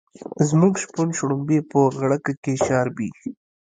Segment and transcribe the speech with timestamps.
[0.49, 3.09] زموږ شپون شړومبی په غړکه کې شاربي.